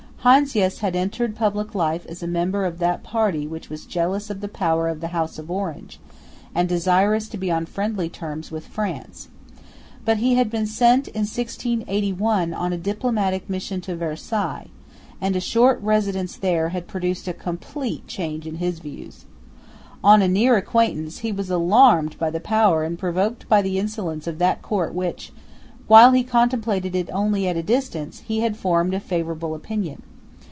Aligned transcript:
Heinsius 0.23 0.81
had 0.81 0.95
entered 0.95 1.35
public 1.35 1.73
life 1.73 2.05
as 2.05 2.21
a 2.21 2.27
member 2.27 2.63
of 2.63 2.77
that 2.77 3.01
party 3.01 3.47
which 3.47 3.71
was 3.71 3.87
jealous 3.87 4.29
of 4.29 4.39
the 4.39 4.47
power 4.47 4.87
of 4.87 5.01
the 5.01 5.07
House 5.07 5.39
of 5.39 5.49
Orange, 5.49 5.99
and 6.53 6.69
desirous 6.69 7.27
to 7.29 7.37
be 7.39 7.49
on 7.49 7.65
friendly 7.65 8.07
terms 8.07 8.51
with 8.51 8.67
France. 8.67 9.29
But 10.05 10.17
he 10.17 10.35
had 10.35 10.51
been 10.51 10.67
sent 10.67 11.07
in 11.07 11.21
1681 11.21 12.53
on 12.53 12.71
a 12.71 12.77
diplomatic 12.77 13.49
mission 13.49 13.81
to 13.81 13.95
Versailles; 13.95 14.67
and 15.19 15.35
a 15.35 15.39
short 15.39 15.81
residence 15.81 16.37
there 16.37 16.69
had 16.69 16.87
produced 16.87 17.27
a 17.27 17.33
complete 17.33 18.07
change 18.07 18.45
in 18.45 18.57
his 18.57 18.77
views. 18.77 19.25
On 20.03 20.21
a 20.21 20.27
near 20.27 20.55
acquaintance, 20.55 21.19
he 21.25 21.31
was 21.31 21.49
alarmed 21.49 22.19
by 22.19 22.29
the 22.29 22.39
power 22.39 22.83
and 22.83 22.99
provoked 22.99 23.49
by 23.49 23.63
the 23.63 23.79
insolence 23.79 24.27
of 24.27 24.37
that 24.37 24.61
Court 24.61 24.89
of 24.91 24.95
which, 24.97 25.33
while 25.87 26.11
he 26.11 26.23
contemplated 26.23 26.95
it 26.95 27.09
only 27.11 27.47
at 27.47 27.57
a 27.57 27.63
distance, 27.63 28.19
he 28.19 28.41
had 28.41 28.55
formed 28.55 28.93
a 28.93 28.99
favourable 28.99 29.55
opinion. 29.55 30.03